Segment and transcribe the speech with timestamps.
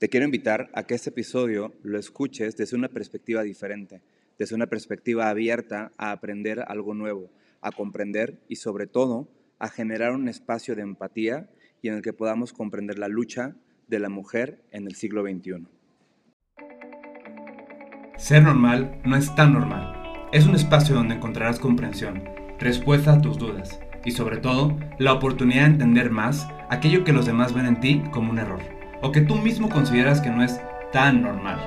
[0.00, 4.00] Te quiero invitar a que este episodio lo escuches desde una perspectiva diferente,
[4.38, 7.30] desde una perspectiva abierta a aprender algo nuevo,
[7.60, 9.28] a comprender y sobre todo
[9.58, 11.50] a generar un espacio de empatía
[11.82, 13.56] y en el que podamos comprender la lucha
[13.88, 15.66] de la mujer en el siglo XXI.
[18.16, 20.30] Ser normal no es tan normal.
[20.32, 22.24] Es un espacio donde encontrarás comprensión,
[22.58, 27.26] respuesta a tus dudas y sobre todo la oportunidad de entender más aquello que los
[27.26, 30.60] demás ven en ti como un error o que tú mismo consideras que no es
[30.92, 31.58] tan normal.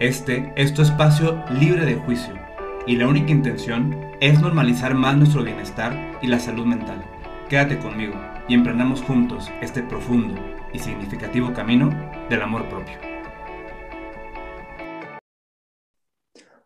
[0.00, 2.34] Este es tu espacio libre de juicio
[2.86, 7.04] y la única intención es normalizar más nuestro bienestar y la salud mental.
[7.48, 8.14] Quédate conmigo
[8.48, 10.34] y emprendamos juntos este profundo
[10.72, 11.90] y significativo camino
[12.28, 12.94] del amor propio.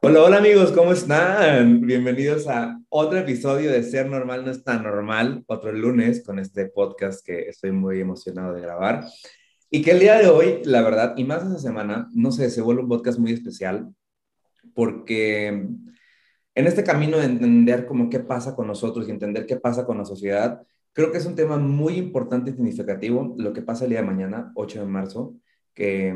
[0.00, 1.80] Hola, hola amigos, ¿cómo están?
[1.80, 6.66] Bienvenidos a otro episodio de Ser Normal No es tan normal, otro lunes con este
[6.66, 9.04] podcast que estoy muy emocionado de grabar.
[9.70, 12.62] Y que el día de hoy, la verdad, y más esta semana, no sé, se
[12.62, 13.88] vuelve un podcast muy especial
[14.74, 19.84] porque en este camino de entender cómo qué pasa con nosotros y entender qué pasa
[19.84, 23.84] con la sociedad, creo que es un tema muy importante y significativo lo que pasa
[23.84, 25.34] el día de mañana, 8 de marzo,
[25.74, 26.14] que,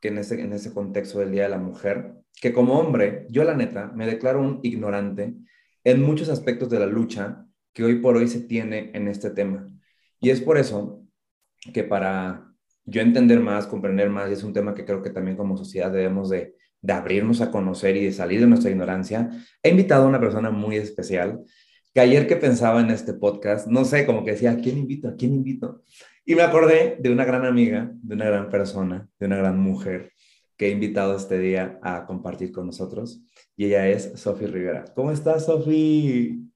[0.00, 3.44] que en, ese, en ese contexto del Día de la Mujer, que como hombre, yo
[3.44, 5.34] la neta, me declaro un ignorante
[5.84, 9.68] en muchos aspectos de la lucha que hoy por hoy se tiene en este tema.
[10.20, 11.04] Y es por eso
[11.72, 12.51] que para
[12.84, 15.92] yo entender más, comprender más, y es un tema que creo que también como sociedad
[15.92, 16.54] debemos de,
[16.88, 19.30] abrirnos a conocer y de salir de nuestra ignorancia,
[19.62, 21.44] he invitado a una persona muy especial,
[21.94, 25.08] que ayer que pensaba en este podcast, no sé, como que decía, ¿a quién invito?
[25.08, 25.82] ¿A quién invito?
[26.24, 30.12] Y me acordé de una gran amiga, de una gran persona, de una gran mujer
[30.56, 33.22] que he invitado este día a compartir con nosotros,
[33.56, 34.84] y ella es Sofi Rivera.
[34.94, 36.48] ¿Cómo estás, Sofi?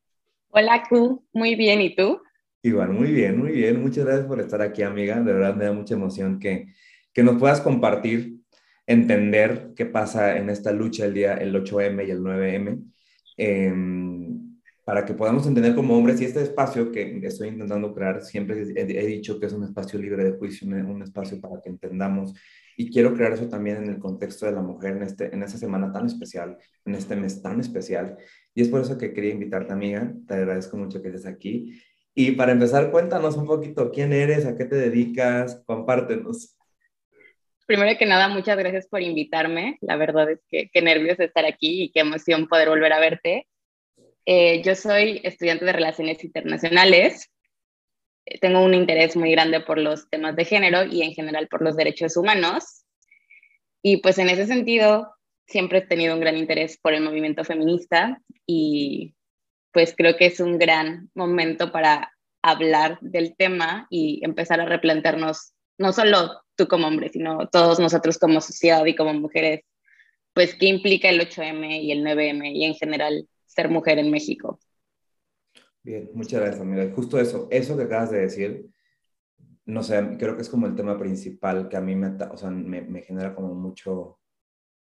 [0.48, 1.24] Hola, Q.
[1.33, 2.18] Muy bien, ¿y tú?
[2.67, 3.81] Igual, muy bien, muy bien.
[3.81, 5.20] Muchas gracias por estar aquí, amiga.
[5.20, 6.75] De verdad me da mucha emoción que,
[7.12, 8.41] que nos puedas compartir,
[8.89, 12.83] entender qué pasa en esta lucha el día, el 8M y el 9M,
[13.36, 18.61] em, para que podamos entender como hombres y este espacio que estoy intentando crear, siempre
[18.74, 22.35] he, dicho que es un espacio libre de juicio, un, espacio para que entendamos
[22.77, 25.57] y quiero crear eso también en el contexto de la mujer en, este, en esta
[25.57, 28.17] semana tan especial, en este mes tan especial.
[28.55, 30.13] Y es por eso que quería invitarte, amiga.
[30.27, 31.80] Te agradezco mucho que estés aquí.
[32.18, 36.56] Y para empezar, cuéntanos un poquito quién eres, a qué te dedicas, compártenos.
[37.66, 39.77] Primero que nada, muchas gracias por invitarme.
[39.82, 43.46] La verdad es que qué nervios estar aquí y qué emoción poder volver a verte.
[44.24, 47.30] Eh, yo soy estudiante de Relaciones Internacionales.
[48.40, 51.77] Tengo un interés muy grande por los temas de género y en general por los
[51.77, 52.86] derechos humanos.
[53.83, 55.14] Y pues en ese sentido,
[55.46, 59.15] siempre he tenido un gran interés por el movimiento feminista y
[59.77, 62.11] pues creo que es un gran momento para
[62.41, 68.17] hablar del tema y empezar a replantearnos, no solo tú como hombre, sino todos nosotros
[68.17, 69.67] como sociedad y como mujeres,
[70.33, 74.59] pues qué implica el 8M y el 9M y en general ser mujer en México.
[75.83, 76.91] Bien, muchas gracias, amiga.
[76.95, 78.70] Justo eso, eso que acabas de decir,
[79.67, 82.48] no sé, creo que es como el tema principal que a mí me, o sea,
[82.48, 84.20] me, me genera como mucho,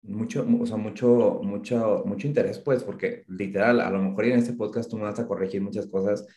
[0.03, 4.53] mucho, o sea, mucho, mucho, mucho interés, pues, porque literal, a lo mejor en este
[4.53, 6.27] podcast tú me vas a corregir muchas cosas,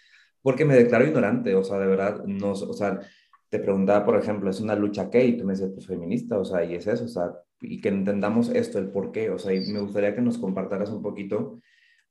[0.43, 3.01] porque me declaro ignorante, o sea, de verdad, no, o sea,
[3.49, 5.25] te preguntaba, por ejemplo, ¿es una lucha qué?
[5.27, 7.89] Y tú me dices, pues, feminista, o sea, y es eso, o sea, y que
[7.89, 11.61] entendamos esto, el por qué, o sea, y me gustaría que nos compartaras un poquito,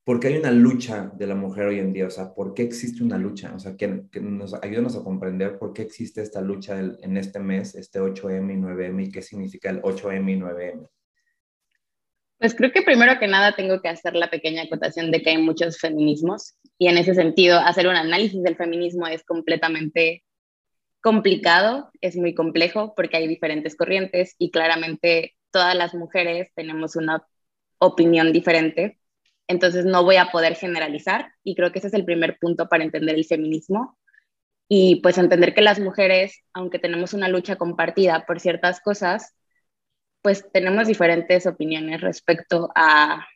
[0.03, 2.07] ¿por qué hay una lucha de la mujer hoy en día?
[2.07, 3.53] O sea, ¿por qué existe una lucha?
[3.55, 7.39] O sea, que, que nos ayúdanos a comprender por qué existe esta lucha en este
[7.39, 10.89] mes, este 8M y 9M, y qué significa el 8M y 9M.
[12.37, 15.37] Pues creo que primero que nada tengo que hacer la pequeña acotación de que hay
[15.37, 20.23] muchos feminismos y en ese sentido hacer un análisis del feminismo es completamente
[21.01, 27.25] complicado, es muy complejo porque hay diferentes corrientes y claramente todas las mujeres tenemos una
[27.77, 28.99] opinión diferente.
[29.47, 32.83] Entonces no voy a poder generalizar y creo que ese es el primer punto para
[32.83, 33.97] entender el feminismo
[34.67, 39.35] y pues entender que las mujeres, aunque tenemos una lucha compartida por ciertas cosas,
[40.25, 43.27] pues tenemos diferentes opiniones respecto a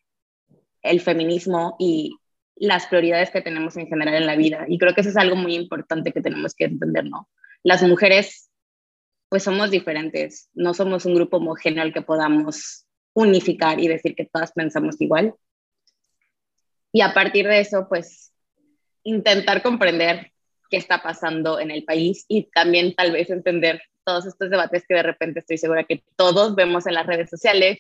[0.82, 2.18] el feminismo y
[2.56, 4.66] las prioridades que tenemos en general en la vida.
[4.68, 7.30] Y creo que eso es algo muy importante que tenemos que entender, ¿no?
[7.62, 8.50] Las mujeres,
[9.30, 14.26] pues somos diferentes, no somos un grupo homogéneo al que podamos unificar y decir que
[14.26, 15.36] todas pensamos igual.
[16.92, 18.34] Y a partir de eso, pues
[19.04, 20.32] intentar comprender
[20.72, 24.96] qué está pasando en el país y también tal vez entender todos estos debates que
[24.96, 27.78] de repente estoy segura que todos vemos en las redes sociales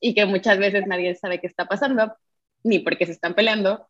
[0.00, 2.14] y que muchas veces nadie sabe qué está pasando
[2.62, 3.88] ni por qué se están peleando.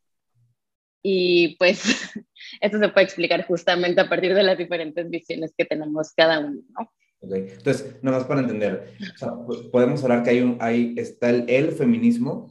[1.02, 1.82] Y pues
[2.60, 6.62] esto se puede explicar justamente a partir de las diferentes visiones que tenemos cada uno.
[6.70, 6.92] ¿no?
[7.18, 8.94] Ok, entonces, nada más para entender,
[9.72, 12.48] podemos hablar que hay un, hay, está el, el, feminismo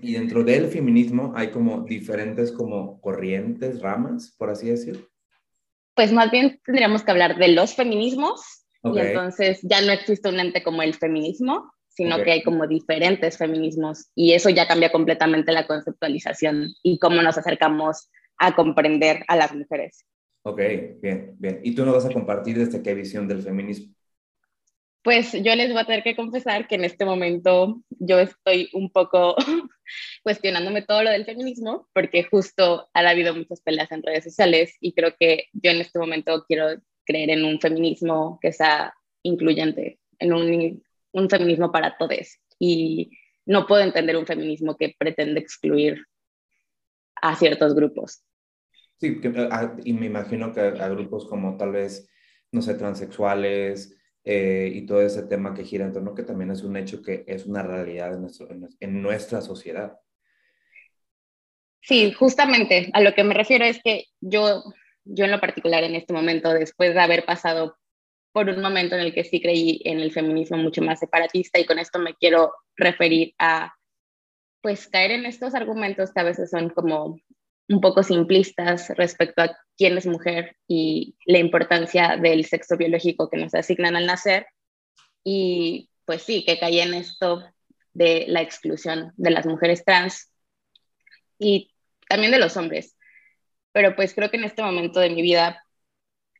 [0.00, 5.06] y dentro del feminismo hay como diferentes como corrientes, ramas, por así decirlo.
[6.00, 10.40] Pues más bien tendríamos que hablar de los feminismos y entonces ya no existe un
[10.40, 15.52] ente como el feminismo, sino que hay como diferentes feminismos y eso ya cambia completamente
[15.52, 18.08] la conceptualización y cómo nos acercamos
[18.38, 20.06] a comprender a las mujeres.
[20.42, 20.58] Ok,
[21.02, 21.60] bien, bien.
[21.62, 23.94] ¿Y tú no vas a compartir desde qué visión del feminismo?
[25.02, 28.90] Pues yo les voy a tener que confesar que en este momento yo estoy un
[28.90, 29.34] poco
[30.22, 34.92] cuestionándome todo lo del feminismo, porque justo ha habido muchas peleas en redes sociales y
[34.92, 38.92] creo que yo en este momento quiero creer en un feminismo que sea
[39.22, 40.82] incluyente, en un,
[41.12, 42.38] un feminismo para todos.
[42.58, 43.10] Y
[43.46, 46.06] no puedo entender un feminismo que pretende excluir
[47.22, 48.22] a ciertos grupos.
[48.98, 49.18] Sí,
[49.50, 52.08] ah, y me imagino que a, grupos como tal vez,
[52.52, 56.62] no sé, transexuales eh, y todo ese tema que gira en torno, que también es
[56.62, 59.98] un hecho que es una realidad en, nuestro, en, nuestra sociedad.
[61.80, 64.62] Sí, justamente a lo que me refiero es que yo,
[65.04, 67.76] yo en lo particular en este momento, después de haber pasado
[68.32, 71.66] por un momento en el que sí creí en el feminismo mucho más separatista y
[71.66, 73.74] con esto me quiero referir a
[74.62, 77.18] pues caer en estos argumentos que a veces son como
[77.70, 83.36] un poco simplistas respecto a quién es mujer y la importancia del sexo biológico que
[83.36, 84.48] nos asignan al nacer.
[85.22, 87.44] Y pues sí, que caí en esto
[87.92, 90.32] de la exclusión de las mujeres trans
[91.38, 91.70] y
[92.08, 92.96] también de los hombres.
[93.70, 95.64] Pero pues creo que en este momento de mi vida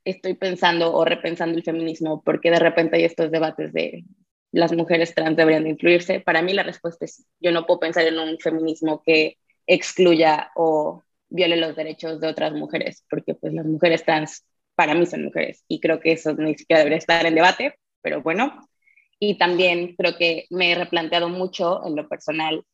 [0.05, 4.05] estoy pensando o repensando el feminismo porque de repente hay estos debates de
[4.51, 6.19] las mujeres trans deberían de incluirse.
[6.19, 9.39] Para mí la respuesta es, yo no puedo pensar en un feminismo que
[9.69, 14.45] excluya o viole los derechos de otras mujeres, porque pues las mujeres trans
[14.75, 18.23] para mí son mujeres y creo que eso ni siquiera debería estar en debate, pero
[18.23, 18.69] bueno.
[19.19, 22.65] Y también creo que me he replanteado mucho en lo personal,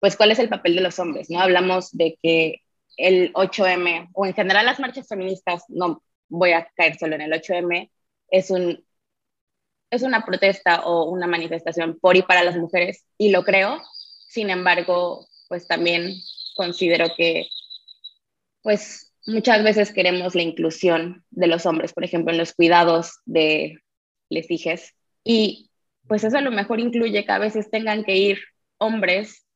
[0.00, 1.40] pues cuál es el papel de los hombres, ¿no?
[1.40, 2.62] Hablamos de que
[2.96, 7.32] el 8M o en general las marchas feministas, no voy a caer solo en el
[7.32, 7.90] 8M,
[8.30, 8.84] es un
[9.90, 13.80] es una protesta o una manifestación por y para las mujeres y lo creo.
[14.28, 16.14] Sin embargo, pues también
[16.56, 17.46] considero que
[18.64, 23.78] pues muchas veces queremos la inclusión de los hombres, por ejemplo, en los cuidados de
[24.30, 24.94] les hijes.
[25.22, 25.70] Y
[26.08, 28.38] pues eso a lo mejor incluye que a veces tengan que ir
[28.78, 29.46] hombres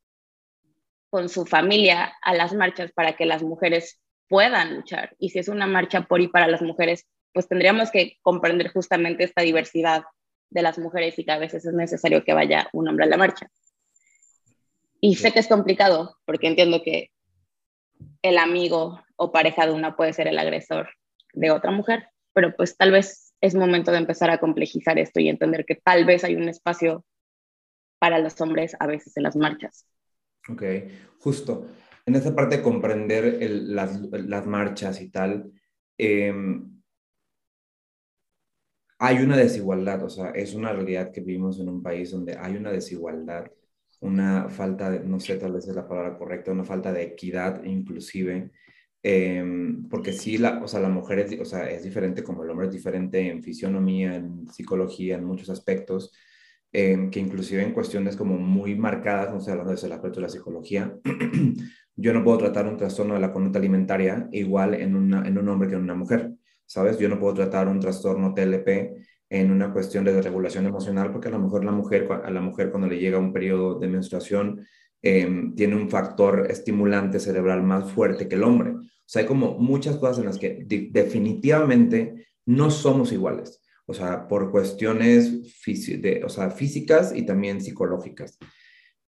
[1.08, 5.16] con su familia a las marchas para que las mujeres puedan luchar.
[5.18, 9.24] Y si es una marcha por y para las mujeres, pues tendríamos que comprender justamente
[9.24, 10.02] esta diversidad
[10.50, 13.16] de las mujeres y que a veces es necesario que vaya un hombre a la
[13.16, 13.50] marcha.
[15.00, 17.10] Y sé que es complicado, porque entiendo que
[18.22, 20.88] el amigo o pareja de una puede ser el agresor
[21.32, 25.28] de otra mujer, pero pues tal vez es momento de empezar a complejizar esto y
[25.28, 27.04] entender que tal vez hay un espacio
[27.98, 29.86] para los hombres a veces en las marchas.
[30.48, 30.62] Ok,
[31.18, 31.66] justo.
[32.06, 35.52] En esa parte de comprender las, las, marchas y tal,
[35.98, 36.80] em,
[38.98, 42.56] hay una desigualdad, o sea, es una realidad que vivimos en un país donde hay
[42.56, 43.50] una desigualdad
[44.00, 47.64] una falta de, no sé, tal vez es la palabra correcta, una falta de equidad
[47.64, 48.50] inclusive,
[49.02, 52.50] em, porque sí, la, o sea, la mujer es, o sea, es diferente como el
[52.50, 56.12] hombre es diferente en fisionomía, en psicología, en muchos aspectos,
[56.72, 60.22] em, que inclusive en cuestiones como muy marcadas, no sé, hablando desde el aspecto de
[60.26, 60.96] la psicología,
[61.96, 65.48] yo no puedo tratar un trastorno de la conducta alimentaria igual en, una, en un
[65.48, 66.32] hombre que en una mujer,
[66.66, 66.98] ¿sabes?
[66.98, 71.32] Yo no puedo tratar un trastorno TLP en una cuestión de regulación emocional, porque a
[71.32, 74.66] lo mejor la mujer, a la mujer cuando le llega un periodo de menstruación,
[75.02, 78.70] em, tiene un factor estimulante cerebral más fuerte que el hombre.
[78.70, 83.60] O sea, hay como muchas cosas en las que definitivamente no somos iguales.
[83.86, 88.38] O sea, por cuestiones de, o sea, físicas y también psicológicas.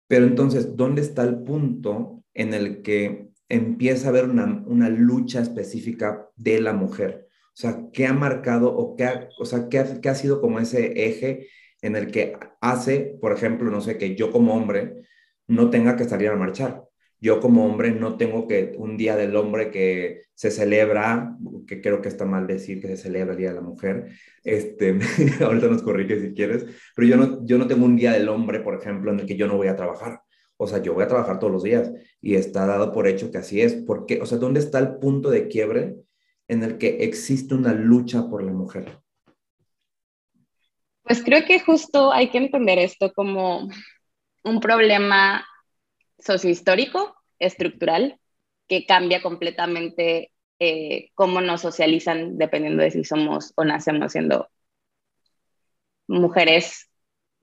[0.08, 5.42] Pero entonces, ¿dónde está el punto en el que empieza a haber una, una lucha
[5.42, 7.28] específica de la mujer?
[7.62, 11.48] Sea, ¿qué ha marcado o qué ha, o sea, qué ha, sido como ese eje
[11.84, 15.04] en el que hace, por ejemplo, no sé, que yo como hombre
[15.48, 16.86] no tenga que salir a marchar?
[17.20, 21.38] Yo como hombre no tengo que un día del hombre que se celebra,
[21.68, 24.08] que creo que está mal decir que se celebra el Día de la Mujer,
[24.44, 24.98] este,
[25.44, 26.66] ahorita nos corrige si quieres,
[26.96, 29.38] pero yo no, yo no tengo un día del hombre, por ejemplo, en el que
[29.38, 30.24] yo no voy a trabajar.
[30.58, 31.92] O sea, yo voy a trabajar todos los días
[32.22, 33.76] y está dado por hecho que así es.
[33.76, 35.96] Porque, o sea, ¿dónde está el punto de quiebre
[36.52, 39.00] en el que existe una lucha por la mujer?
[41.02, 43.70] Pues creo que justo hay que entender esto como
[44.44, 45.48] un problema
[46.20, 48.20] sociohistórico, estructural,
[48.68, 54.50] que cambia completamente eh, cómo nos socializan dependiendo de si somos o nacemos siendo
[56.08, 56.90] mujeres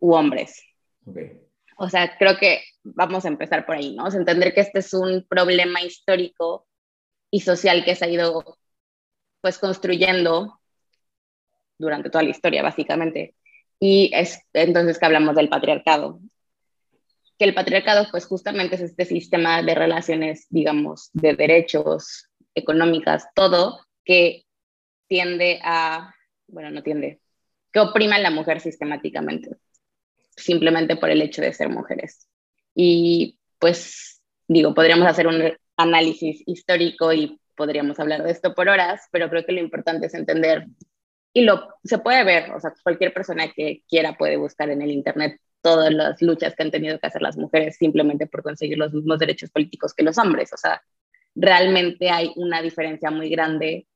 [0.00, 0.62] u hombres.
[1.07, 1.41] Okay.
[1.79, 4.05] O sea, creo que vamos a empezar por ahí, ¿no?
[4.05, 6.67] O sea, entender que este es un problema histórico
[7.31, 8.59] y social que se ha ido
[9.49, 10.61] pues construyendo
[11.78, 13.35] durante toda la historia, básicamente.
[13.81, 16.21] Y es entonces que hablamos del patriarcado.
[17.38, 23.81] Que el patriarcado, pues justamente es este sistema de relaciones, digamos, de derechos, económicas, todo,
[24.05, 24.45] que
[25.07, 26.14] tiende a,
[26.47, 27.23] bueno, no tiende,
[27.73, 29.57] que oprima a la mujer sistemáticamente,
[30.37, 32.28] simplemente por el hecho de ser mujeres.
[32.75, 39.09] Y pues, digo, podríamos hacer un análisis histórico y podríamos hablar de esto por horas,
[39.12, 40.67] pero creo que lo importante es entender
[41.35, 44.91] y lo se puede ver, o sea, cualquier persona que quiera puede buscar en el
[44.91, 48.95] internet todas las luchas que han tenido que hacer las mujeres simplemente por conseguir los
[48.95, 50.83] mismos derechos políticos que los hombres, o sea,
[51.35, 53.87] realmente hay una diferencia muy grande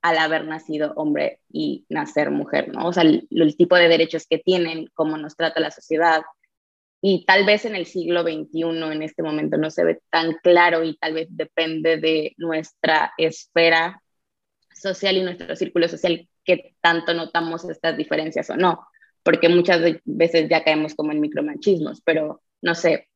[0.00, 2.86] al haber nacido hombre y nacer mujer, ¿no?
[2.86, 6.22] O sea, el, el tipo de derechos que tienen, cómo nos trata la sociedad,
[7.00, 8.62] y tal vez en el siglo XXI,
[8.92, 14.02] en este momento, no se ve tan claro y tal vez depende de nuestra esfera
[14.72, 18.86] social y nuestro círculo social que tanto notamos estas diferencias o no,
[19.22, 23.08] porque muchas veces ya caemos como en micromachismos, pero no sé,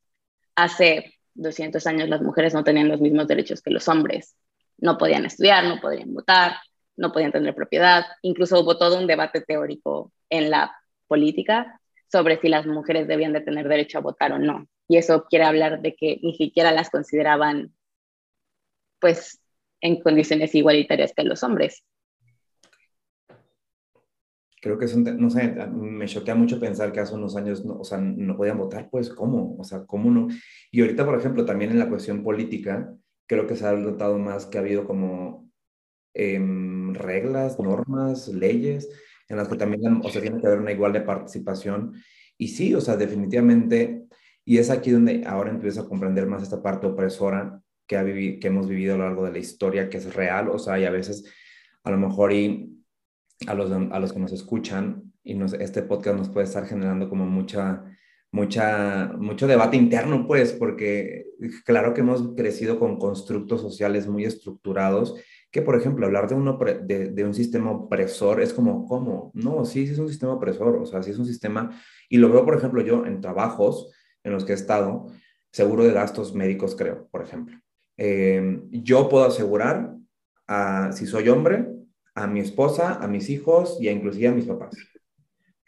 [0.54, 4.36] hace 200 años las mujeres no tenían los mismos derechos que los hombres,
[4.78, 6.56] no podían estudiar, no podían votar,
[6.96, 10.76] no podían tener propiedad, incluso hubo todo un debate teórico en la
[11.08, 11.80] política
[12.12, 14.68] sobre si las mujeres debían de tener derecho a votar o no.
[14.86, 17.74] Y eso quiere hablar de que ni siquiera las consideraban
[19.00, 19.40] pues
[19.80, 21.82] en condiciones igualitarias que los hombres.
[24.60, 27.98] Creo que no sé, me choquea mucho pensar que hace unos años, no, o sea,
[27.98, 29.56] no podían votar, pues, ¿cómo?
[29.58, 30.28] O sea, ¿cómo no?
[30.70, 32.94] Y ahorita, por ejemplo, también en la cuestión política,
[33.26, 35.50] creo que se ha notado más que ha habido como
[36.14, 36.38] eh,
[36.92, 38.88] reglas, normas, leyes,
[39.32, 41.94] en las que también, o sea, tiene que haber una igual de participación.
[42.36, 44.04] Y sí, o sea, definitivamente,
[44.44, 48.40] y es aquí donde ahora empiezo a comprender más esta parte opresora que, ha que
[48.42, 50.90] hemos vivido a lo largo de la historia, que es real, o sea, y a
[50.90, 51.24] veces,
[51.82, 52.78] a lo mejor, y
[53.46, 57.08] a los, a los que nos escuchan, y nos, este podcast nos puede estar generando
[57.08, 57.84] como mucha,
[58.32, 61.24] mucha, mucho debate interno, pues, porque
[61.64, 65.14] claro que hemos crecido con constructos sociales muy estructurados
[65.52, 69.30] que, por ejemplo, hablar de, uno de, de, un sistema opresor es como, ¿cómo?
[69.34, 71.78] No, sí, sí es un sistema opresor, o sea, sí es un sistema,
[72.08, 73.92] y lo veo, por ejemplo, yo en trabajos
[74.24, 75.08] en los que he estado,
[75.52, 77.54] seguro de gastos médicos, creo, por ejemplo.
[77.98, 79.94] Eh, yo puedo asegurar,
[80.46, 81.68] a, si soy hombre,
[82.14, 84.74] a mi esposa, a mis hijos y a inclusive a mis papás,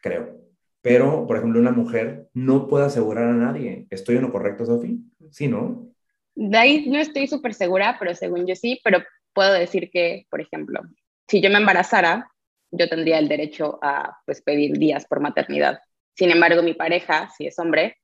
[0.01, 0.41] creo.
[0.81, 3.87] Pero, por ejemplo, una mujer no puede asegurar a nadie.
[3.91, 5.01] ¿Estoy en lo correcto, Sofi?
[5.31, 5.91] Sí, ¿no?
[6.35, 8.99] De ahí no estoy súper segura, pero según yo sí, pero
[9.35, 10.81] puedo decir que, por ejemplo,
[11.29, 12.31] si yo me embarazara,
[12.71, 15.81] yo tendría el derecho a pues, pedir días por maternidad.
[16.17, 17.99] Sin embargo, mi pareja, si es hombre,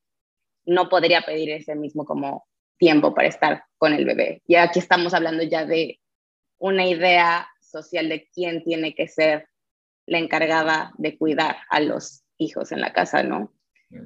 [0.65, 2.45] no podría pedir ese mismo como
[2.77, 4.41] tiempo para estar con el bebé.
[4.47, 5.99] Y aquí estamos hablando ya de
[6.57, 9.47] una idea social de quién tiene que ser
[10.05, 13.53] la encargada de cuidar a los hijos en la casa, ¿no?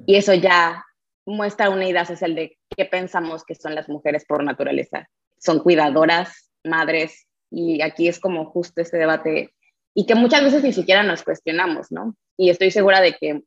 [0.06, 0.84] Y eso ya
[1.24, 5.08] muestra una idea social de qué pensamos que son las mujeres por naturaleza.
[5.38, 9.54] Son cuidadoras, madres, y aquí es como justo este debate,
[9.94, 12.16] y que muchas veces ni siquiera nos cuestionamos, ¿no?
[12.36, 13.42] Y estoy segura de que,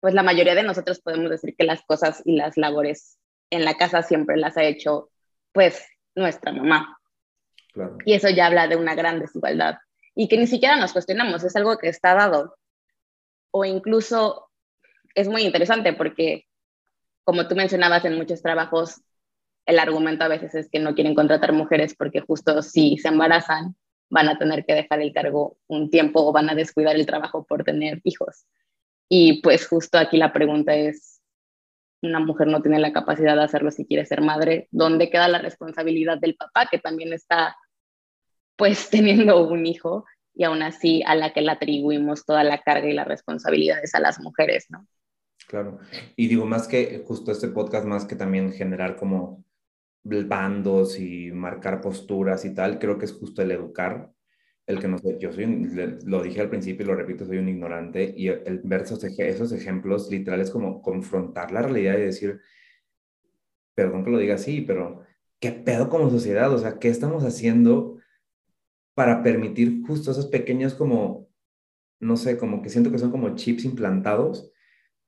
[0.00, 3.18] pues la mayoría de nosotros podemos decir que las cosas y las labores
[3.50, 5.10] en la casa siempre las ha hecho,
[5.52, 5.82] pues,
[6.14, 6.98] nuestra mamá.
[8.04, 9.78] Y eso ya habla de una gran desigualdad
[10.14, 12.56] y que ni siquiera nos cuestionamos, es algo que está dado.
[13.50, 14.50] O incluso
[15.14, 16.46] es muy interesante porque,
[17.24, 19.00] como tú mencionabas en muchos trabajos,
[19.66, 23.76] el argumento a veces es que no quieren contratar mujeres porque justo si se embarazan
[24.10, 27.44] van a tener que dejar el cargo un tiempo o van a descuidar el trabajo
[27.44, 28.46] por tener hijos.
[29.08, 31.20] Y pues justo aquí la pregunta es,
[32.02, 35.38] una mujer no tiene la capacidad de hacerlo si quiere ser madre, ¿dónde queda la
[35.38, 37.56] responsabilidad del papá que también está
[38.56, 40.04] pues teniendo un hijo
[40.34, 44.00] y aún así a la que le atribuimos toda la carga y las responsabilidades a
[44.00, 44.86] las mujeres, ¿no?
[45.46, 45.78] Claro,
[46.16, 49.44] y digo, más que justo este podcast, más que también generar como
[50.04, 54.12] bandos y marcar posturas y tal, creo que es justo el educar,
[54.66, 55.46] el que no sé, yo soy,
[56.04, 59.52] lo dije al principio y lo repito, soy un ignorante, y el ver esos, esos
[59.52, 62.40] ejemplos literales como confrontar la realidad y decir,
[63.74, 65.02] perdón que lo diga así, pero
[65.40, 66.52] ¿qué pedo como sociedad?
[66.52, 67.98] O sea, ¿qué estamos haciendo
[68.94, 71.28] para permitir justo esos pequeños como,
[72.00, 74.52] no sé, como que siento que son como chips implantados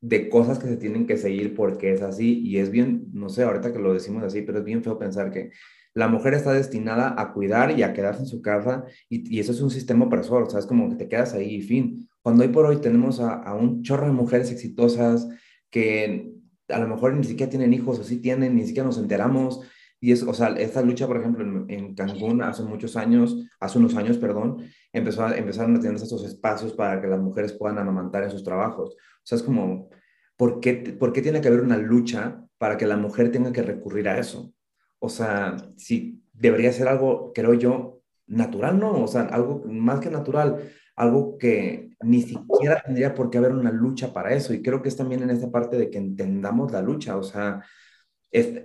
[0.07, 3.43] de cosas que se tienen que seguir porque es así y es bien, no sé,
[3.43, 5.51] ahorita que lo decimos así, pero es bien feo pensar que
[5.95, 9.61] la mujer está destinada a cuidar y a quedarse en su casa y, eso es
[9.61, 12.09] un sistema opresor, o sea, es como que te quedas ahí y fin.
[12.23, 15.29] cuando hoy por hoy tenemos a, un chorro de mujeres exitosas
[15.71, 16.33] que
[16.69, 19.63] a lo mejor ni siquiera tienen hijos o sí tienen, ni siquiera nos enteramos.
[20.01, 23.95] Y es, o sea, esta lucha, por ejemplo, en, Cancún hace muchos años, hace unos
[23.97, 28.23] años, perdón, empezó a, empezaron a tener estos espacios para que las mujeres puedan amamantar
[28.23, 28.91] en sus trabajos.
[28.95, 29.89] O sea, es como,
[30.37, 33.63] ¿por qué, ¿por qué tiene que haber una lucha para que la mujer tenga que
[33.63, 34.53] recurrir a eso?
[34.99, 39.03] O sea, sí, debería ser algo, creo yo, natural, ¿no?
[39.03, 43.71] O sea, algo más que natural, algo que ni siquiera tendría por qué haber una
[43.71, 44.53] lucha para eso.
[44.55, 47.63] Y creo que es también en esta parte de que entendamos la lucha, o sea,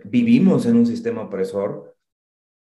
[0.05, 1.97] vivimos en un sistema opresor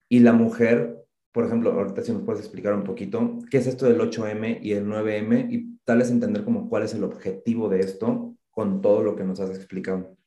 [0.09, 3.85] y la mujer, por ejemplo, ahorita si nos puedes explicar un poquito, ¿qué es esto
[3.85, 5.47] del 8M y el 9M?
[5.51, 9.23] Y tal vez entender como cuál es el objetivo de esto con todo lo que
[9.23, 10.17] nos has explicado.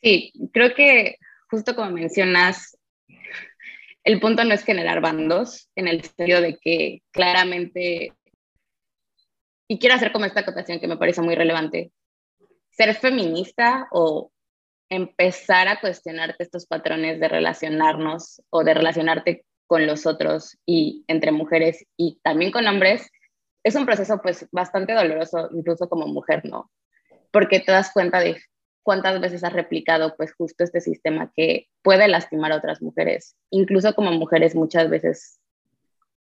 [0.00, 1.16] Sí, creo que
[1.50, 2.78] justo como mencionas,
[4.04, 8.12] el punto no es generar bandos, en el sentido de que claramente,
[9.68, 11.92] y quiero hacer como esta acotación que me parece muy relevante,
[12.70, 14.30] ser feminista o
[14.88, 21.32] empezar a cuestionarte estos patrones de relacionarnos o de relacionarte con los otros y entre
[21.32, 23.10] mujeres y también con hombres,
[23.64, 26.70] es un proceso pues bastante doloroso, incluso como mujer, ¿no?
[27.32, 28.40] Porque te das cuenta de
[28.84, 33.34] cuántas veces has replicado pues justo este sistema que puede lastimar a otras mujeres.
[33.50, 35.40] Incluso como mujeres muchas veces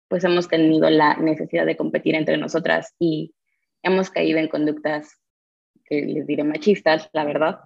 [0.07, 3.36] pues hemos tenido la necesidad de competir entre nosotras y
[3.84, 5.19] hemos caído en conductas
[5.86, 7.60] que les diré machistas, la verdad,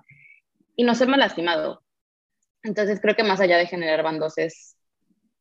[0.80, 1.84] y nos hemos lastimado.
[2.64, 4.78] Entonces creo que más allá de generar bandos es,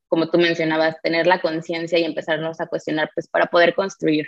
[0.08, 4.26] como tú mencionabas, tener la conciencia y empezarnos a cuestionar pues para poder construir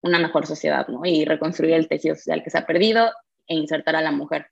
[0.00, 1.02] una mejor sociedad, ¿no?
[1.04, 3.12] Y reconstruir el tejido social que se ha perdido
[3.46, 4.48] e insertar a la mujer.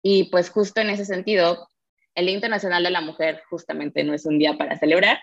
[0.00, 1.68] Y pues justo en ese sentido,
[2.14, 5.18] el Día Internacional de la Mujer justamente no es un día para celebrar,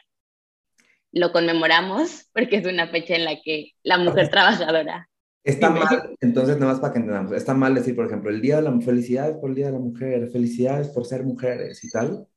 [1.11, 5.09] lo conmemoramos porque es una fecha en la que la mujer trabajadora.
[5.43, 8.57] Está mal, entonces nada más para que entendamos, está mal decir, por ejemplo, el Día
[8.57, 12.27] de la Felicidades por el Día de la Mujer, felicidades por ser mujeres y tal.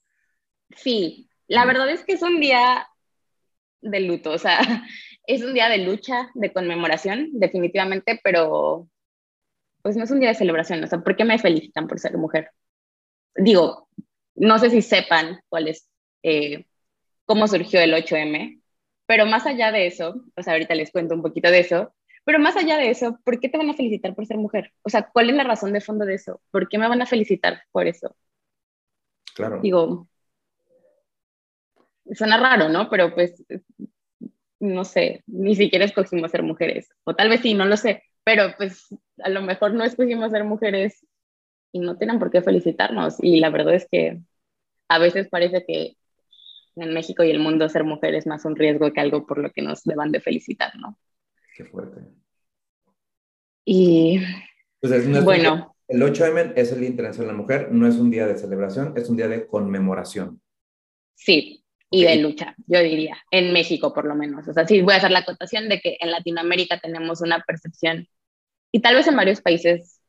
[0.77, 2.89] Sí, la verdad es que es un día
[3.81, 4.59] de luto, o sea,
[5.27, 8.89] es un día de lucha, de conmemoración, definitivamente, pero
[9.83, 12.19] pues no es un día de celebración, o sea, ¿por qué me felicitan por ser
[12.19, 12.51] mujer?
[13.37, 13.89] Digo,
[14.35, 15.89] no sé si sepan cuál es,
[16.25, 16.67] eh,
[17.25, 18.61] cómo surgió el 8M,
[19.07, 21.95] pero más allá de eso, o sea, ahorita les cuento un poquito de eso,
[22.27, 24.73] pero más allá de eso, ¿por qué te van a felicitar por ser mujer?
[24.83, 26.43] O sea, ¿cuál es la razón de fondo de eso?
[26.51, 28.15] ¿Por qué me van a felicitar por eso?
[29.35, 29.61] Claro.
[29.63, 30.09] Digo,
[32.13, 32.91] suena raro, ¿no?
[32.91, 33.43] Pero pues,
[34.61, 36.91] no sé, ni siquiera escogimos ser mujeres.
[37.05, 38.89] O tal vez sí, no lo sé pero pues
[39.23, 41.07] a lo mejor no escogimos ser mujeres
[41.71, 43.23] y no tienen por qué felicitarnos.
[43.23, 44.19] Y la verdad es que
[44.89, 45.97] a veces parece que
[46.75, 49.53] en México y el mundo ser mujer es más un riesgo que algo por lo
[49.53, 50.99] que nos deban de felicitar, ¿no?
[51.57, 52.03] Qué fuerte.
[53.65, 54.21] Y
[54.81, 55.75] pues bueno.
[55.89, 58.93] El 8M es el Día Internacional de la Mujer, no es un día de celebración,
[58.97, 60.43] es un día de conmemoración.
[61.15, 64.47] Sí, y de lucha, yo diría, en México por lo menos.
[64.49, 68.09] O sea, sí voy a hacer la acotación de que en Latinoamérica tenemos una percepción
[68.73, 70.01] y tal vez en varios países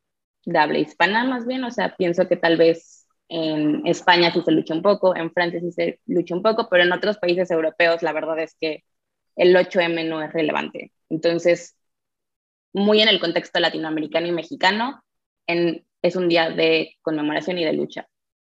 [0.45, 4.51] de habla hispana más bien, o sea, pienso que tal vez en España sí se
[4.51, 8.01] lucha un poco, en Francia sí se lucha un poco, pero en otros países europeos
[8.01, 8.83] la verdad es que
[9.35, 10.91] el 8M no es relevante.
[11.09, 11.75] Entonces,
[12.73, 15.03] muy en el contexto latinoamericano y mexicano,
[15.47, 18.07] en, es un día de conmemoración y de lucha.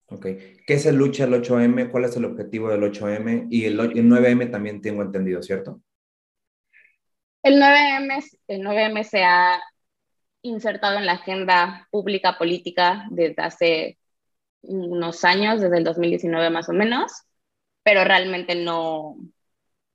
[0.06, 0.26] Ok.
[0.66, 1.90] ¿Qué es el lucha el 8M?
[1.90, 3.46] ¿Cuál es el objetivo del 8M?
[3.50, 5.80] Y el, el 9M también tengo entendido, ¿cierto?
[7.42, 9.60] El 9M, el 9M se ha
[10.42, 13.98] insertado en la agenda pública política desde hace
[14.62, 17.12] unos años, desde el 2019 más o menos,
[17.82, 19.16] pero realmente no,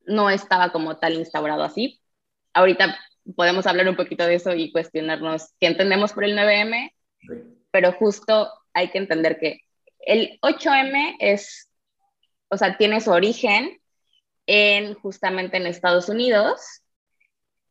[0.05, 2.01] no estaba como tal instaurado así.
[2.55, 2.97] Ahorita
[3.35, 6.93] podemos hablar un poquito de eso y cuestionarnos qué entendemos por el 9M,
[7.69, 9.59] pero justo hay que entender que
[9.99, 11.69] el 8M es,
[12.49, 13.77] o sea, tiene su origen
[14.47, 16.61] en justamente en Estados Unidos,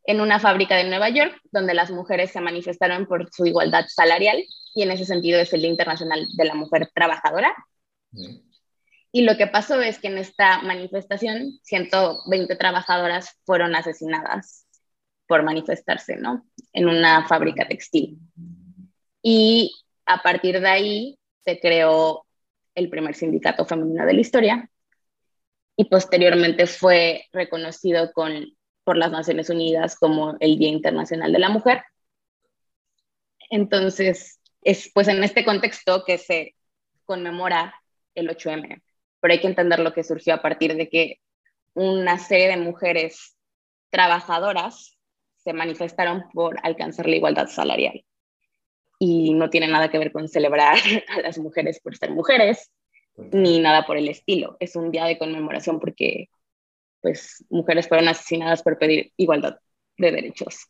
[0.03, 4.43] en una fábrica de Nueva York, donde las mujeres se manifestaron por su igualdad salarial,
[4.75, 7.55] y en ese sentido es el Día Internacional de la Mujer Trabajadora.
[9.11, 14.64] Y lo que pasó es que en esta manifestación 120 trabajadoras fueron asesinadas
[15.27, 16.45] por manifestarse, ¿no?
[16.73, 18.17] En una fábrica textil.
[19.21, 19.73] Y
[20.05, 22.25] a partir de ahí se creó
[22.75, 24.69] el primer sindicato femenino de la historia
[25.75, 28.45] y posteriormente fue reconocido con
[28.85, 31.83] por las Naciones Unidas como el Día Internacional de la Mujer.
[33.49, 36.55] Entonces, es pues en este contexto que se
[37.03, 37.73] conmemora
[38.13, 38.81] el 8M,
[39.19, 41.19] pero hay que entender lo que surgió a partir de que
[41.73, 43.35] una serie de mujeres
[43.89, 44.94] trabajadoras
[45.45, 48.03] se manifestaron por alcanzar la igualdad salarial.
[48.99, 50.75] Y no tiene nada que ver con celebrar
[51.15, 52.71] a las mujeres por ser mujeres,
[53.31, 54.57] ni nada por el estilo.
[54.59, 56.27] Es un día de conmemoración porque
[57.01, 59.59] pues mujeres fueron asesinadas por pedir igualdad
[59.97, 60.67] de derechos.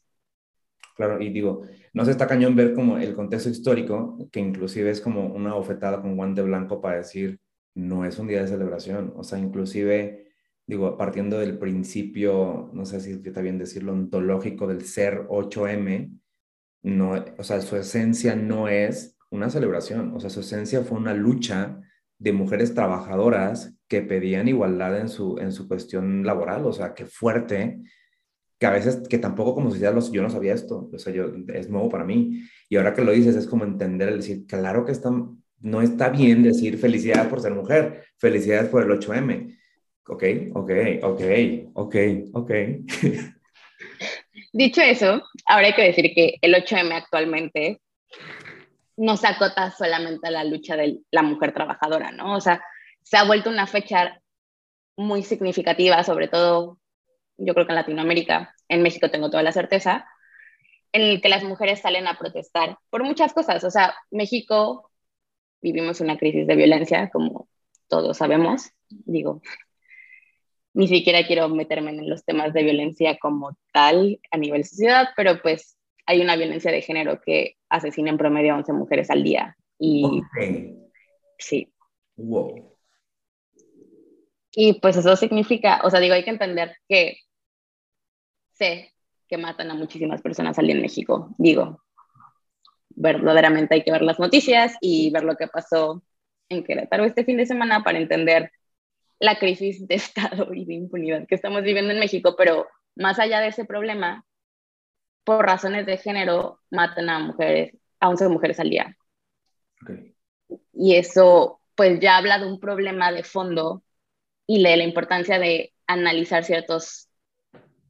[0.96, 5.02] Claro, y digo, no se está cañón ver como el contexto histórico, que inclusive es
[5.02, 7.40] como una ofetada con guante blanco para decir,
[7.74, 10.25] no es un día de celebración, o sea, inclusive,
[10.68, 16.20] digo, partiendo del principio, no sé si está bien decirlo, ontológico del ser 8M,
[16.84, 21.14] no, o sea, su esencia no es una celebración, o sea, su esencia fue una
[21.14, 21.82] lucha
[22.18, 27.06] de mujeres trabajadoras que pedían igualdad en su, en su cuestión laboral, o sea, qué
[27.06, 27.82] fuerte,
[28.58, 31.32] que a veces, que tampoco como sociedad los, yo no sabía esto, o sea, yo,
[31.54, 34.86] es nuevo para mí, y ahora que lo dices es como entender, el decir, claro
[34.86, 35.12] que está,
[35.60, 39.56] no está bien decir felicidades por ser mujer, felicidades por el 8M,
[40.08, 40.72] ok, ok,
[41.04, 41.22] ok,
[41.74, 41.96] ok,
[42.34, 42.52] ok.
[44.54, 47.82] Dicho eso, ahora hay que decir que el 8M actualmente
[48.98, 52.36] no se acota solamente a la lucha de la mujer trabajadora, ¿no?
[52.36, 52.64] O sea,
[53.04, 54.22] se ha vuelto una fecha
[54.96, 56.80] muy significativa, sobre todo
[57.38, 60.08] yo creo que en Latinoamérica, en México tengo toda la certeza,
[60.94, 63.64] en el que las mujeres salen a protestar por muchas cosas.
[63.66, 64.90] O sea, México
[65.62, 67.50] vivimos una crisis de violencia, como
[67.90, 68.72] todos sabemos.
[68.88, 69.42] Digo,
[70.76, 75.42] ni siquiera quiero meterme en los temas de violencia como tal a nivel sociedad, pero
[75.42, 79.58] pues hay una violencia de género que asesina en promedio a 11 mujeres al día.
[79.80, 80.22] Y
[81.40, 81.72] sí.
[82.18, 82.76] Wow.
[84.52, 87.18] Y pues eso significa, o sea, digo, hay que entender que
[88.54, 88.92] sé
[89.30, 91.34] que matan a muchísimas personas al día en México.
[91.38, 91.82] Digo,
[92.90, 96.04] verdaderamente hay que ver las noticias y ver lo que pasó
[96.50, 98.52] en Querétaro este fin de semana para entender
[99.20, 103.40] la crisis de Estado y de impunidad que estamos viviendo en México, pero más allá
[103.40, 104.26] de ese problema,
[105.24, 108.96] por razones de género, matan a mujeres, a 11 mujeres al día.
[110.72, 113.84] Y eso, pues ya habla de un problema de fondo
[114.48, 117.10] y de la importancia de analizar ciertos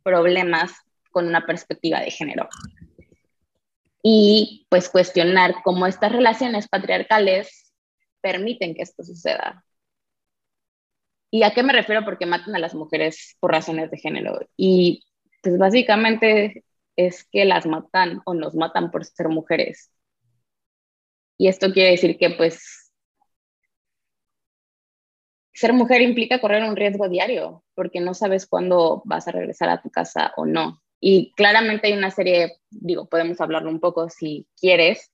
[0.02, 0.74] problemas
[1.12, 2.48] con una perspectiva de género.
[4.02, 7.74] Y pues cuestionar cómo estas relaciones patriarcales
[8.22, 9.66] permiten que esto suceda.
[11.36, 12.06] ¿Y a qué me refiero?
[12.06, 14.40] Porque matan a las mujeres por razones de género.
[14.56, 15.04] Y
[15.44, 16.64] pues básicamente
[16.96, 19.92] es que las matan o nos matan por ser mujeres.
[21.38, 22.90] Y esto quiere decir que pues
[25.54, 29.82] ser mujer implica correr un riesgo diario, porque no sabes cuándo vas a regresar a
[29.82, 30.82] tu casa o no.
[31.02, 35.12] Y claramente hay una serie, digo, podemos hablarlo un poco si quieres,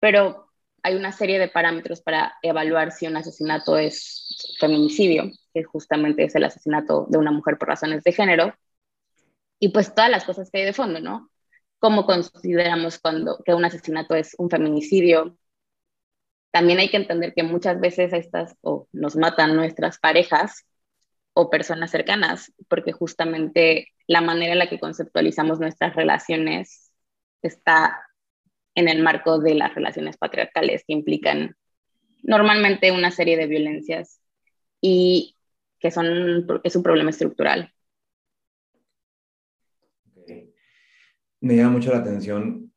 [0.00, 0.46] pero
[0.86, 6.34] hay una serie de parámetros para evaluar si un asesinato es feminicidio, que justamente es
[6.34, 8.54] el asesinato de una mujer por razones de género,
[9.58, 11.30] y pues todas las cosas que hay de fondo, ¿no?
[11.78, 15.38] ¿Cómo consideramos cuando que un asesinato es un feminicidio?
[16.50, 20.66] También hay que entender que muchas veces estas o nos matan nuestras parejas
[21.32, 26.92] o personas cercanas, porque justamente la manera en la que conceptualizamos nuestras relaciones
[27.40, 28.02] está
[28.74, 31.56] en el marco de las relaciones patriarcales que implican
[32.22, 34.20] normalmente una serie de violencias
[34.82, 35.35] y
[35.78, 36.06] que son,
[36.64, 37.72] es un problema estructural.
[41.40, 42.72] Me llama mucho la atención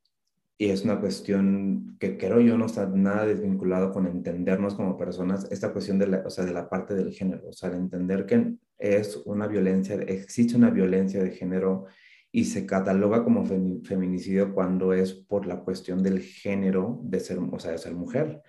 [0.57, 5.49] y es una cuestión que creo yo no está nada desvinculado con entendernos como personas,
[5.51, 8.25] esta cuestión de la, o sea, de la parte del género, o sea, de entender
[8.25, 11.85] que es una violencia, existe una violencia de género
[12.31, 17.59] y se cataloga como feminicidio cuando es por la cuestión del género de ser, o
[17.59, 18.41] sea, de ser mujer.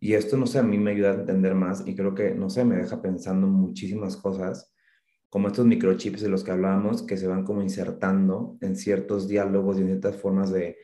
[0.00, 2.48] Y esto, no sé, a mí me ayuda a entender más y creo que, no
[2.48, 4.72] sé, me deja pensando muchísimas cosas
[5.28, 9.78] como estos microchips de los que hablábamos, que se van como insertando en ciertos diálogos
[9.78, 10.78] y en ciertas formas de,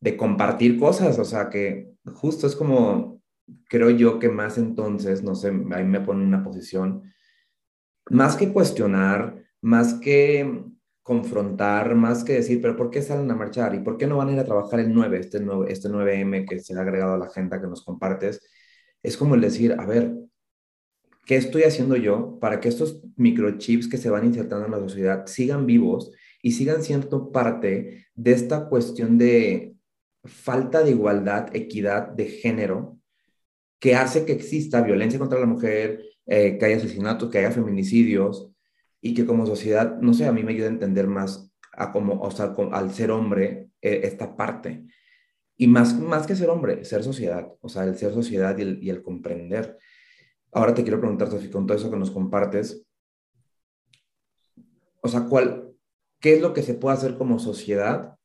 [0.00, 3.22] de compartir cosas, o sea, que justo es como,
[3.68, 7.02] creo yo que más entonces, no sé, ahí me pone una posición,
[8.08, 10.64] más que cuestionar, más que
[11.02, 13.74] confrontar, más que decir, pero ¿por qué salen a marchar?
[13.74, 16.46] ¿Y por qué no van a ir a trabajar el 9, este, 9, este 9M
[16.48, 18.40] que se ha agregado a la agenda que nos compartes?
[19.02, 20.14] Es como el decir, a ver,
[21.30, 25.26] ¿Qué estoy haciendo yo para que estos microchips que se van insertando en la sociedad
[25.26, 26.10] sigan vivos
[26.42, 29.76] y sigan siendo parte de esta cuestión de
[30.24, 32.98] falta de igualdad, equidad de género,
[33.78, 38.50] que hace que exista violencia contra la mujer, eh, que haya asesinatos, que haya feminicidios,
[39.00, 42.20] y que como sociedad, no sé, a mí me ayuda a entender más a como,
[42.20, 44.84] o sea, al ser hombre, eh, esta parte.
[45.56, 48.82] Y más, más que ser hombre, ser sociedad, o sea, el ser sociedad y el,
[48.82, 49.78] y el comprender.
[50.52, 52.84] Ahora te quiero preguntar, Sofía, con todo eso que nos compartes,
[55.02, 55.72] o sea, ¿cuál,
[56.20, 58.16] ¿qué es lo que se puede hacer como sociedad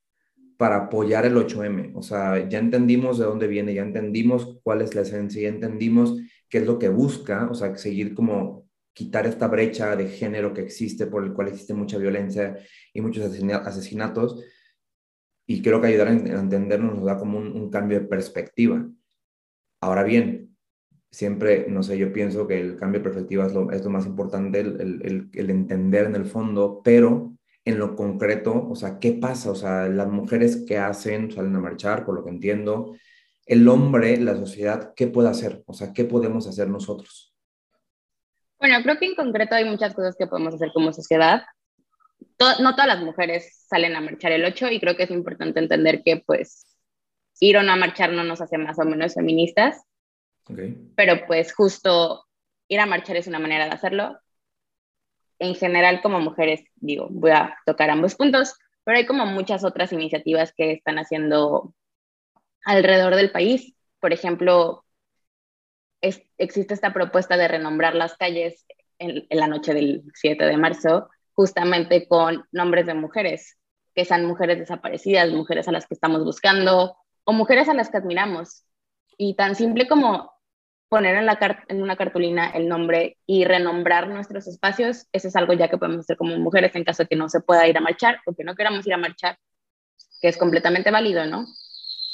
[0.57, 1.93] para apoyar el 8M?
[1.95, 6.17] O sea, ya entendimos de dónde viene, ya entendimos cuál es la esencia, ya entendimos
[6.49, 8.64] qué es lo que busca, o sea, seguir como
[8.95, 12.57] quitar esta brecha de género que existe, por el cual existe mucha violencia
[12.93, 14.41] y muchos asesinatos.
[15.45, 18.87] Y creo que ayudar a entendernos nos da como un, cambio de perspectiva.
[19.81, 20.55] Ahora bien,
[21.11, 24.05] siempre, no sé, yo pienso que el cambio de perspectiva es lo, es lo más
[24.05, 29.11] importante, el, el, el, entender en el fondo, pero en lo concreto, o sea, ¿qué
[29.11, 29.51] pasa?
[29.51, 32.95] O sea, las mujeres que hacen, salen a marchar, por lo que entiendo,
[33.45, 35.63] el hombre, la sociedad, ¿qué puede hacer?
[35.67, 37.34] O sea, ¿qué podemos hacer nosotros?
[38.59, 41.43] Bueno, creo que en concreto hay muchas cosas que podemos hacer como sociedad.
[42.39, 46.03] no todas las mujeres salen a marchar el 8 y creo que es importante entender
[46.03, 46.65] que pues
[47.39, 49.83] ir o no a marchar no nos hace más o menos feministas.
[50.95, 52.25] Pero pues justo
[52.67, 54.19] ir a marchar es una manera de hacerlo.
[55.39, 59.91] En general como mujeres, digo, voy a tocar ambos puntos, pero hay como muchas otras
[59.91, 61.73] iniciativas que están haciendo
[62.63, 63.75] alrededor del país.
[63.99, 64.84] Por ejemplo,
[66.37, 68.65] existe esta propuesta de renombrar las calles
[68.99, 73.57] en, la noche del 7 de marzo, justamente con nombres de mujeres,
[73.93, 77.97] que sean mujeres desaparecidas, mujeres a las que estamos buscando o mujeres a las que
[77.97, 78.65] admiramos.
[79.17, 80.33] Y tan simple como
[80.89, 81.27] poner en,
[81.69, 86.01] en una cartulina el nombre y renombrar nuestros espacios, eso es algo ya que podemos
[86.01, 88.43] hacer como mujeres en caso de que no se pueda ir a marchar o que
[88.43, 89.37] no queramos ir a marchar,
[90.21, 91.45] que es completamente válido, ¿no?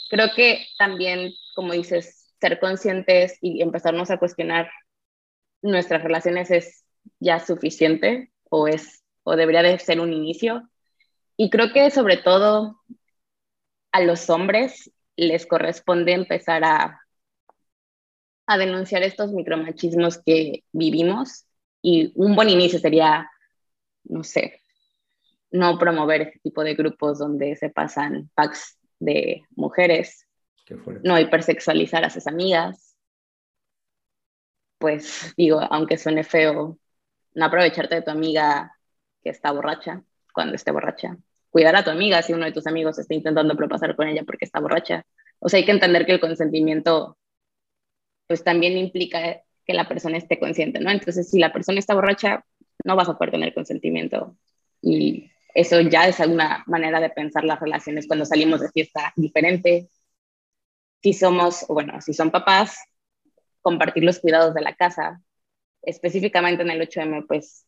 [0.09, 4.69] Creo que también, como dices, ser conscientes y empezarnos a cuestionar
[5.61, 6.83] nuestras relaciones es
[7.19, 10.67] ya suficiente o es o debería de ser un inicio.
[11.37, 12.81] Y creo que sobre todo
[13.91, 17.01] a los hombres les corresponde empezar a,
[18.47, 21.45] a denunciar estos micromachismos que vivimos
[21.83, 23.29] y un buen inicio sería,
[24.03, 24.61] no sé,
[25.51, 30.27] no promover este tipo de grupos donde se pasan packs de mujeres
[31.03, 32.95] no hipersexualizar a sus amigas.
[34.77, 36.79] Pues digo, aunque suene feo,
[37.33, 38.75] no aprovecharte de tu amiga
[39.23, 40.03] que está borracha
[40.33, 41.17] cuando esté borracha.
[41.49, 44.45] Cuidar a tu amiga si uno de tus amigos está intentando propasar con ella porque
[44.45, 45.05] está borracha.
[45.39, 47.17] O sea, hay que entender que el consentimiento
[48.27, 50.89] pues también implica que la persona esté consciente, ¿no?
[50.89, 52.45] Entonces, si la persona está borracha,
[52.85, 54.37] no vas a poder tener consentimiento.
[54.81, 59.89] Y eso ya es alguna manera de pensar las relaciones cuando salimos de fiesta diferente,
[61.01, 62.77] si somos, bueno, si son papás,
[63.61, 65.21] compartir los cuidados de la casa.
[65.81, 67.65] Específicamente en el 8M, pues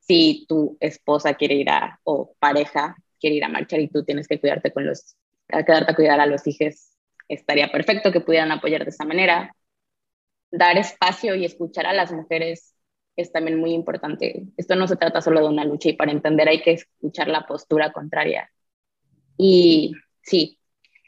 [0.00, 4.26] si tu esposa quiere ir a, o pareja quiere ir a marchar y tú tienes
[4.26, 5.16] que cuidarte con los,
[5.48, 6.90] quedarte a cuidar a los hijos,
[7.28, 9.54] estaría perfecto que pudieran apoyar de esa manera.
[10.50, 12.74] Dar espacio y escuchar a las mujeres
[13.16, 14.46] es también muy importante.
[14.56, 17.46] Esto no se trata solo de una lucha y para entender hay que escuchar la
[17.46, 18.50] postura contraria.
[19.36, 20.58] Y sí,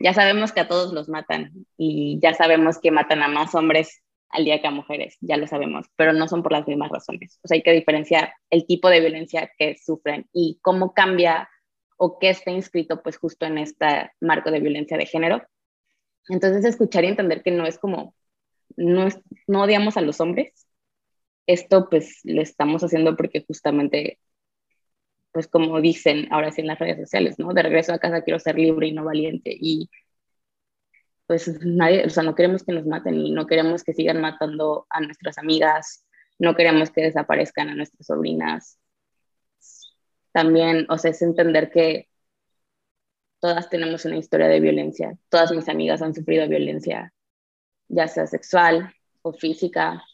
[0.01, 4.03] ya sabemos que a todos los matan y ya sabemos que matan a más hombres
[4.29, 7.39] al día que a mujeres, ya lo sabemos, pero no son por las mismas razones.
[7.45, 11.49] O sea, hay que diferenciar el tipo de violencia que sufren y cómo cambia
[11.97, 15.43] o qué está inscrito pues justo en este marco de violencia de género.
[16.29, 18.15] Entonces, escuchar y entender que no es como,
[18.77, 19.07] no,
[19.47, 20.67] no odiamos a los hombres,
[21.47, 24.19] esto pues lo estamos haciendo porque justamente
[25.35, 27.53] pues como dicen ahora sí en las redes sociales, ¿no?
[27.53, 29.51] De regreso a casa quiero ser libre y no valiente.
[29.61, 29.91] Y
[31.27, 34.87] pues nadie, o sea, no queremos que nos maten y no queremos que sigan matando
[34.91, 36.07] a nuestras amigas,
[36.39, 38.79] no queremos que desaparezcan a nuestras sobrinas.
[40.33, 42.09] También, o sea, es entender que
[43.41, 47.13] todas tenemos una historia de violencia, todas mis amigas han sufrido violencia,
[47.89, 50.05] ya sea sexual o física,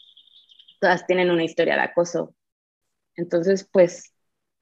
[0.80, 2.34] todas tienen una historia de acoso.
[3.16, 4.09] Entonces, pues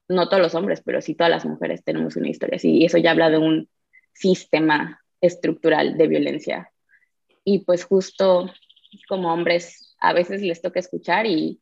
[0.09, 2.97] no todos los hombres, pero sí todas las mujeres tenemos una historia así, y eso
[2.97, 3.69] ya habla de un
[4.13, 6.71] sistema estructural de violencia.
[7.43, 8.51] Y pues justo
[9.07, 11.61] como hombres a veces les toca escuchar y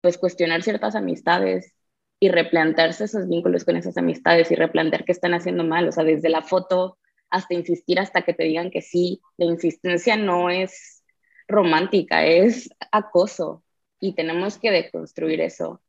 [0.00, 1.74] pues cuestionar ciertas amistades
[2.20, 6.04] y replantearse esos vínculos con esas amistades y replantear qué están haciendo mal, o sea,
[6.04, 6.98] desde la foto
[7.30, 11.02] hasta insistir hasta que te digan que sí, la insistencia no es
[11.48, 13.64] romántica, es acoso.
[13.98, 15.83] Y tenemos que deconstruir eso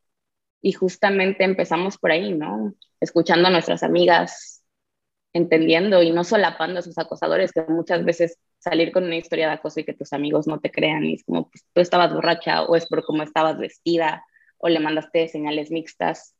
[0.66, 2.74] y justamente empezamos por ahí, ¿no?
[3.00, 4.64] Escuchando a nuestras amigas,
[5.32, 9.54] entendiendo y no solapando a sus acosadores, que muchas veces salir con una historia de
[9.54, 12.64] acoso y que tus amigos no te crean y es como, pues, tú estabas borracha
[12.64, 14.26] o es por cómo estabas vestida
[14.58, 16.36] o le mandaste señales mixtas.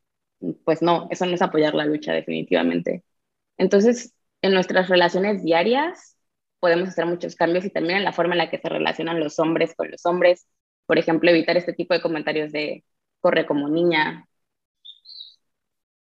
[0.64, 3.04] Pues no, eso no es apoyar la lucha definitivamente.
[3.58, 4.12] Entonces,
[4.42, 6.16] en nuestras relaciones diarias
[6.58, 9.38] podemos hacer muchos cambios y también en la forma en la que se relacionan los
[9.38, 10.48] hombres con los hombres.
[10.86, 12.82] Por ejemplo, evitar este tipo de comentarios de
[13.26, 14.24] corre como niña,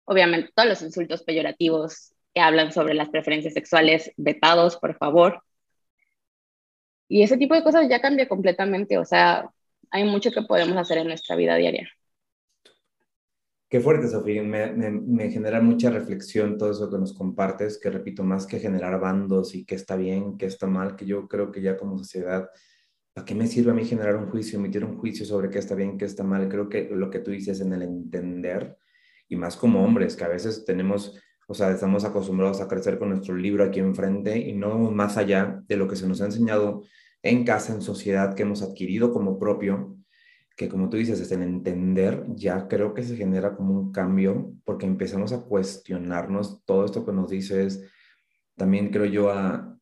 [0.05, 5.43] obviamente todos los insultos peyorativos que hablan sobre las preferencias sexuales, vetados, por favor.
[7.07, 9.47] Y ese tipo de cosas ya cambia completamente, o sea,
[9.91, 11.87] hay mucho que podemos hacer en nuestra vida diaria.
[13.69, 14.41] Qué fuerte, Sofía.
[14.41, 18.99] Me, me, genera mucha reflexión todo eso que nos compartes, que repito, más que generar
[18.99, 22.49] bandos y qué está bien, qué está mal, que yo creo que ya como sociedad,
[23.13, 25.75] ¿para qué me sirve a mí generar un juicio, emitir un juicio sobre qué está
[25.75, 26.49] bien, qué está mal?
[26.49, 28.77] Creo que lo que tú dices en el entender,
[29.29, 33.09] y más como hombres, que a veces tenemos, o sea, estamos acostumbrados a crecer con
[33.09, 36.83] nuestro libro aquí enfrente y no más allá de lo que se nos ha enseñado
[37.21, 39.97] en casa, en sociedad, que hemos adquirido como propio
[40.55, 44.53] que como tú dices, es el entender, ya creo que se genera como un cambio
[44.65, 47.83] porque empezamos a cuestionarnos todo esto que nos dices,
[48.55, 49.77] también creo yo a,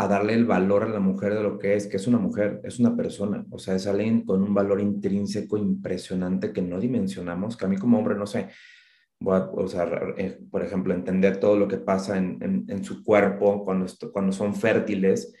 [0.00, 2.62] a darle el valor a la mujer de lo que es, que es una mujer,
[2.64, 7.54] es una persona, o sea, es alguien con un valor intrínseco impresionante que no dimensionamos,
[7.54, 8.48] que a mí como hombre, no sé,
[9.20, 9.86] voy a, o sea,
[10.16, 14.54] eh, por ejemplo, entender todo lo que pasa en, en, su cuerpo cuando, cuando son
[14.54, 15.34] fértiles,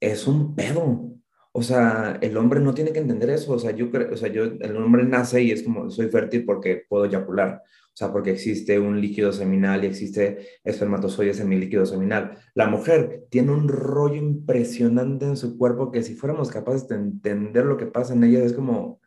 [0.00, 1.13] es un pedo,
[1.56, 3.52] o sea, el hombre no tiene que entender eso.
[3.52, 6.84] O sea, yo o sea, yo, el hombre nace y es como, soy fértil porque
[6.88, 7.62] puedo eyacular.
[7.64, 12.36] O sea, porque existe un líquido seminal y existe espermatozoides en mi líquido seminal.
[12.54, 17.66] La mujer tiene un rollo impresionante en su cuerpo que si fuéramos capaces de entender
[17.66, 19.00] lo que pasa en ella, es como,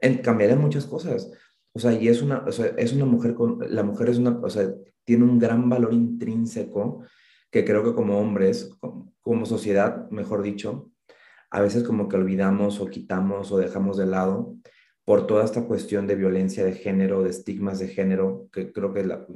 [0.00, 0.20] en,
[0.60, 1.30] muchas cosas.
[1.74, 4.36] O sea, y es una, o sea, es una mujer con, la mujer es una,
[4.42, 4.68] o sea,
[5.04, 7.04] tiene un gran valor intrínseco
[7.52, 8.76] que creo que como hombres,
[9.20, 10.91] como sociedad, mejor dicho,
[11.52, 14.56] a veces como que olvidamos o quitamos o dejamos de lado
[15.04, 19.04] por toda esta cuestión de violencia de género, de estigmas de género, que creo que,
[19.04, 19.26] la,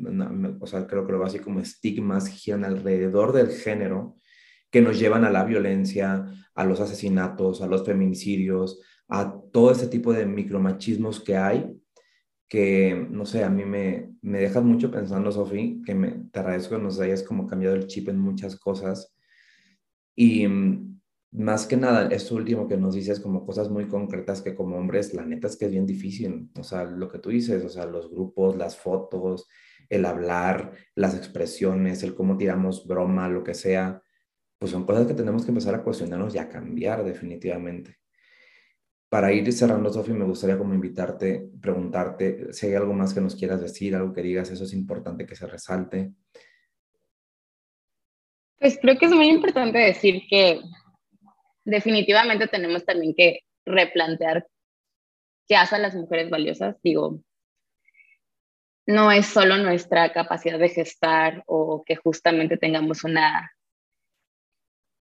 [0.61, 4.15] o sea, creo que lo básico como estigmas giran alrededor del género,
[4.71, 6.25] que nos llevan a la violencia,
[6.55, 11.77] a los asesinatos, a los feminicidios, a todo ese tipo de micromachismos que hay,
[12.49, 16.77] que, no sé, a mí me, me dejas mucho pensando, Sofi, que me, te agradezco
[16.77, 19.15] que nos hayas como cambiado el chip en muchas cosas.
[20.15, 20.47] Y
[21.33, 25.13] más que nada, esto último que nos dices como cosas muy concretas que como hombres,
[25.13, 26.51] la neta es que es bien difícil.
[26.59, 29.47] O sea, lo que tú dices, o sea, los grupos, las fotos,
[29.89, 34.03] el hablar, las expresiones, el cómo tiramos broma, lo que sea,
[34.59, 37.99] pues son cosas que tenemos que empezar a cuestionarnos y a cambiar definitivamente.
[39.09, 43.37] Para ir cerrando, Sofi, me gustaría como invitarte, preguntarte si hay algo más que nos
[43.37, 46.13] quieras decir, algo que digas, eso es importante que se resalte.
[48.59, 50.61] Pues creo que es muy importante decir que
[51.67, 54.47] definitivamente tenemos también que replantear
[55.49, 56.77] qué hace a las mujeres valiosas.
[56.83, 57.21] Digo,
[58.87, 63.53] no es solo nuestra capacidad de gestar o que justamente tengamos una,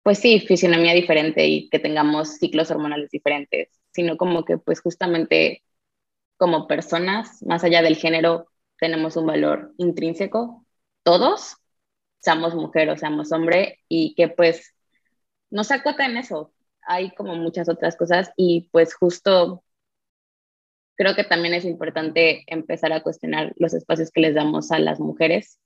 [0.03, 5.63] pues sí, fisionomía diferente y que tengamos ciclos hormonales diferentes, sino como que pues justamente
[6.37, 10.65] como personas, más allá del género, tenemos un valor intrínseco,
[11.03, 11.57] todos,
[12.21, 14.74] seamos mujer o seamos hombre, y que pues
[15.55, 16.53] no se acota en eso.
[16.83, 19.63] Hay como muchas otras cosas y pues justo
[20.97, 24.99] creo que también es importante empezar a cuestionar los espacios que les damos a las
[24.99, 25.61] mujeres,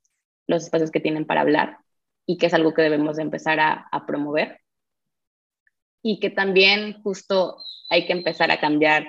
[0.46, 1.78] los espacios que tienen para hablar
[2.26, 4.60] y que es algo que debemos de empezar a, a promover.
[6.02, 7.56] Y que también justo
[7.88, 9.06] hay que empezar a cambiar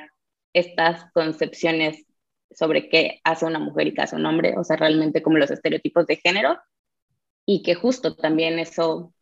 [0.54, 2.06] estas concepciones
[2.52, 5.52] sobre qué hace una mujer y qué hace un hombre, o sea, realmente como los
[5.52, 6.58] estereotipos de género,
[7.46, 9.13] y que justo también eso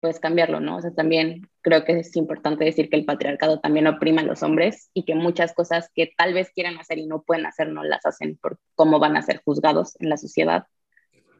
[0.00, 0.76] pues cambiarlo, ¿no?
[0.76, 4.42] O sea, también creo que es importante decir que el patriarcado también oprima a los
[4.42, 7.84] hombres y que muchas cosas que tal vez quieran hacer y no pueden hacer, no
[7.84, 10.64] las hacen por cómo van a ser juzgados en la sociedad,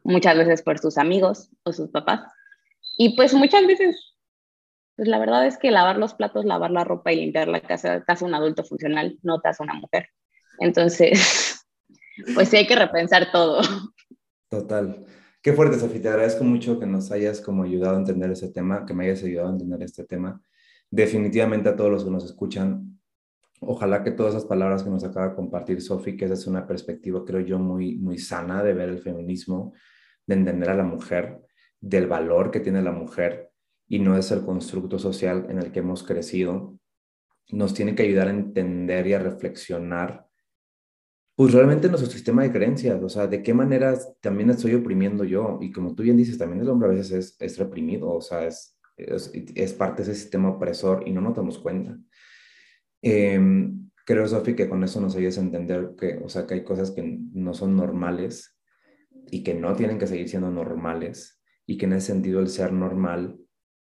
[0.05, 2.21] muchas veces por sus amigos o sus papás.
[2.99, 4.15] Y pues muchas veces,
[4.97, 8.05] pues la verdad es que lavar los platos, lavar la ropa y limpiar la casa
[8.05, 10.11] te hace un adulto funcional, no te hace una mujer.
[10.59, 11.65] Entonces,
[12.35, 13.63] pues sí hay que repensar todo.
[14.51, 15.07] Total.
[15.43, 16.03] Qué fuerte, Sofía.
[16.03, 19.23] Te agradezco mucho que nos hayas como ayudado a entender ese tema, que me hayas
[19.25, 20.43] ayudado a entender este tema.
[20.91, 23.01] Definitivamente a todos los que nos escuchan,
[23.61, 26.67] ojalá que todas esas palabras que nos acaba de compartir Sofía, que esa es una
[26.67, 29.73] perspectiva, creo yo, muy, muy sana de ver el feminismo,
[30.27, 31.41] de entender a la mujer,
[31.81, 33.51] del valor que tiene la mujer
[33.89, 36.79] y no es el constructo social en el que hemos crecido,
[37.49, 40.27] nos tiene que ayudar a entender y a reflexionar
[41.41, 45.59] pues realmente nuestro sistema de creencias, o sea, de qué manera también estoy oprimiendo yo.
[45.63, 48.47] Y como tú bien dices, también el hombre a veces es, es reprimido, o sea,
[48.47, 51.99] es, es, parte de ese sistema opresor y no nos damos cuenta.
[53.01, 56.63] Em, creo, Sofi, que con eso nos ayudas a entender que, o sea, que hay
[56.63, 58.61] cosas que no son normales
[59.31, 62.71] y que no tienen que seguir siendo normales y que en ese sentido el ser
[62.71, 63.39] normal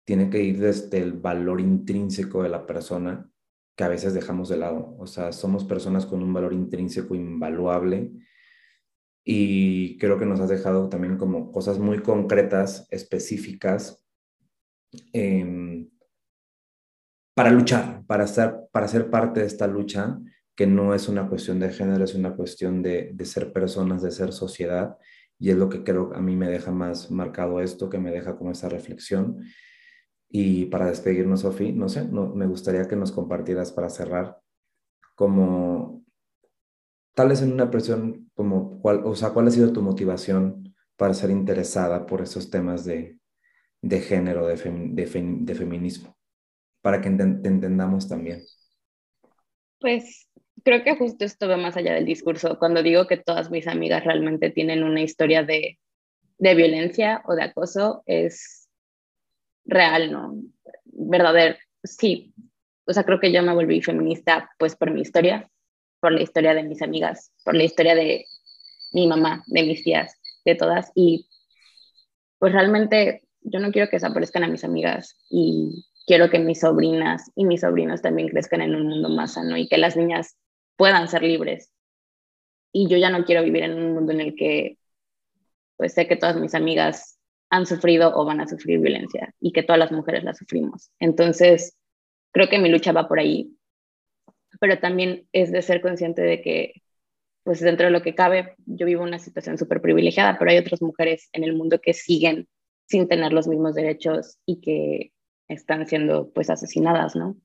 [0.05, 3.31] tiene que ir desde el valor intrínseco de la persona
[3.77, 4.97] que a veces dejamos de lado.
[4.99, 8.11] O sea, somos personas con un valor intrínseco invaluable
[9.23, 14.03] y creo que nos has dejado también como cosas muy concretas, específicas,
[15.13, 15.91] em,
[17.35, 18.25] para luchar, para,
[18.73, 20.19] para ser parte de esta lucha,
[20.57, 24.11] que no es una cuestión de género, es una cuestión de, de ser personas, de
[24.11, 24.97] ser sociedad,
[25.39, 28.37] y es lo que creo a mí me deja más marcado esto, que me deja
[28.37, 29.45] como esa reflexión.
[30.29, 34.41] Y para despedirnos, Sofi, no sé, me gustaría que nos compartieras para cerrar
[35.15, 36.05] como
[37.15, 41.15] tal vez en una presión como cuál, o sea, cuál ha sido tu motivación para
[41.15, 43.19] ser interesada por esos temas de,
[43.81, 46.17] de género, de, de, feminismo,
[46.83, 48.43] para que te entendamos también.
[49.81, 50.29] Pues
[50.63, 52.59] creo que justo esto va más allá del discurso.
[52.59, 55.79] Cuando digo que todas mis amigas realmente tienen una historia de,
[56.39, 58.66] de violencia o de acoso, es
[59.67, 60.35] real, ¿no?
[60.85, 61.57] Verdadero.
[61.83, 62.35] Sí.
[62.87, 65.51] O sea, creo que yo me volví feminista pues por mi historia,
[66.01, 68.27] por la historia de mis amigas, por la historia de
[68.93, 70.15] mi mamá, de mis tías,
[70.45, 70.91] de todas.
[70.95, 71.29] Y
[72.39, 77.31] pues realmente yo no quiero que desaparezcan a mis amigas y quiero que mis sobrinas
[77.35, 80.37] y mis sobrinos también crezcan en un mundo más sano y que las niñas
[80.77, 81.73] puedan ser libres.
[82.73, 84.79] Y yo ya no quiero vivir en un mundo en el que
[85.77, 87.16] pues sé que todas mis amigas
[87.51, 90.91] han sufrido o van a sufrir violencia y que todas las mujeres la sufrimos.
[90.99, 91.77] Entonces,
[92.33, 93.57] creo que mi lucha va por ahí,
[94.61, 96.83] pero también es de ser consciente de que,
[97.45, 100.83] pues dentro de lo que cabe, yo vivo una situación súper privilegiada, pero hay otras
[100.83, 102.49] mujeres en el mundo que siguen
[102.87, 105.13] sin tener los mismos derechos y que
[105.49, 107.37] están siendo pues asesinadas, ¿no?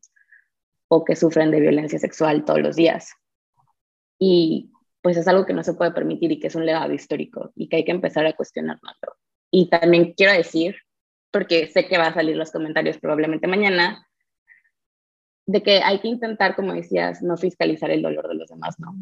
[0.88, 3.14] O que sufren de violencia sexual todos los días.
[4.20, 4.72] Y
[5.02, 7.70] pues es algo que no se puede permitir y que es un legado histórico y
[7.70, 8.92] que hay que empezar a cuestionarlo.
[9.52, 10.78] Y también quiero decir,
[11.32, 14.08] porque sé que va a salir los comentarios probablemente mañana,
[15.46, 18.96] de que hay que intentar, como decías, no fiscalizar el dolor de los demás, ¿no?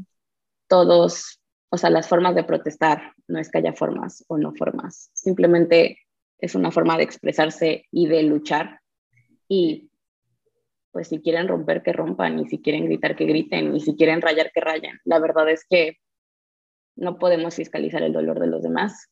[0.67, 1.39] Todos,
[1.69, 5.99] o sea, las formas de protestar, no es que haya formas o no formas, simplemente
[6.39, 8.79] es una forma de expresarse y de luchar.
[9.47, 9.89] Y
[10.91, 14.21] pues si quieren romper, que rompan, y si quieren gritar, que griten, y si quieren
[14.21, 14.99] rayar, que rayen.
[15.03, 15.97] La verdad es que
[16.95, 19.07] no podemos fiscalizar el dolor de los demás.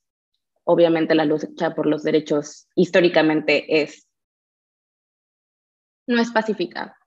[0.69, 4.05] Obviamente la lucha por los derechos históricamente es
[6.05, 6.97] no es pacífica.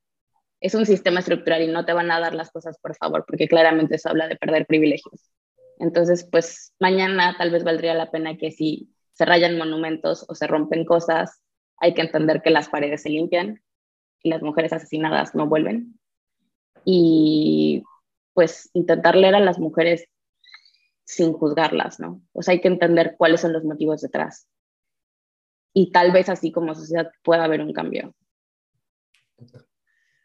[0.60, 3.48] Es un sistema estructural y no te van a dar las cosas por favor, porque
[3.48, 5.30] claramente eso habla de perder privilegios.
[5.78, 10.46] Entonces, pues mañana tal vez valdría la pena que si se rayan monumentos o se
[10.46, 11.42] rompen cosas,
[11.78, 13.62] hay que entender que las paredes se limpian,
[14.22, 15.98] y las mujeres asesinadas no vuelven.
[16.84, 17.82] Y
[18.32, 20.06] pues intentar leer a las mujeres
[21.10, 22.22] sin juzgarlas, ¿no?
[22.32, 24.48] O sea, hay que entender cuáles son los motivos detrás.
[25.74, 28.14] Y tal vez así como sociedad pueda haber un cambio.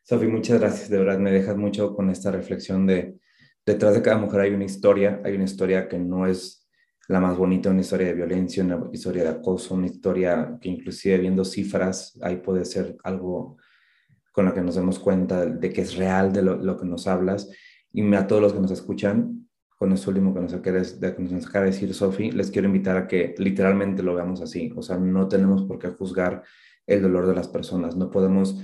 [0.03, 0.89] Sofi, muchas gracias.
[0.89, 3.19] De verdad, me dejas mucho con esta reflexión de
[3.65, 6.67] detrás de cada mujer hay una historia, hay una historia que no es
[7.07, 11.17] la más bonita, una historia de violencia, una historia de acoso, una historia que inclusive
[11.17, 13.57] viendo cifras, ahí puede ser algo
[14.31, 17.49] con la que nos demos cuenta de que es real de lo, que nos hablas.
[17.91, 19.47] Y a todos los que nos escuchan,
[19.85, 22.97] con esto último que nos, acaba de, nos acaba de decir Sofi, les quiero invitar
[22.97, 24.73] a que literalmente lo veamos así.
[24.75, 26.41] O sea, no tenemos por qué juzgar
[26.87, 27.95] el dolor de las personas.
[27.95, 28.59] No podemos,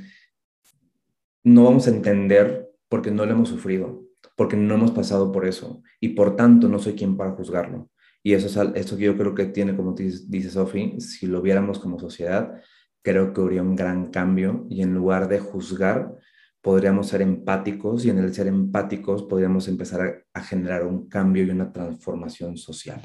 [1.44, 4.04] no vamos a entender porque no lo hemos sufrido,
[4.36, 5.84] porque no hemos pasado por eso.
[6.00, 7.92] Y por tanto, no soy quien para juzgarlo.
[8.24, 11.78] Y eso es esto que yo creo que tiene, como dice Sofi, si lo viéramos
[11.78, 12.60] como sociedad,
[13.04, 16.16] creo que habría un gran cambio y en lugar de juzgar,
[16.62, 21.50] podríamos ser empáticos y en el ser empáticos podríamos empezar a, generar un cambio y
[21.50, 23.02] una transformación social.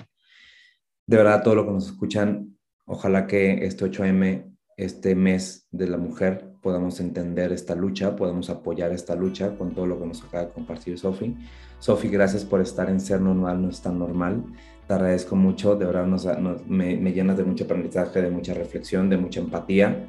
[1.06, 5.96] De verdad, todo lo que nos escuchan, ojalá que este 8M, este mes de la
[5.96, 10.46] mujer, podamos entender esta lucha, podamos apoyar esta lucha con todo lo que nos acaba
[10.46, 11.36] de compartir Sofi.
[11.78, 14.44] Sofi, gracias por estar en Ser Normal, no es tan normal.
[14.86, 16.26] Te agradezco mucho, de verdad nos,
[16.66, 20.08] me, me, llenas de mucho aprendizaje, de mucha reflexión, de mucha empatía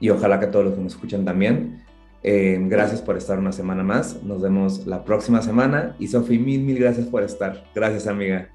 [0.00, 1.83] y ojalá que todos los que nos escuchan también.
[2.26, 4.22] Eh, gracias por estar una semana más.
[4.22, 7.64] Nos vemos la próxima semana y Sofi, mil, mil gracias por estar.
[7.74, 8.48] Gracias, amiga.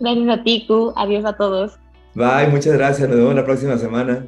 [0.00, 0.92] Gracias a ti, Q.
[0.96, 1.78] Adiós a todos.
[2.14, 3.08] Bye, muchas gracias.
[3.08, 4.26] Nos vemos la próxima semana.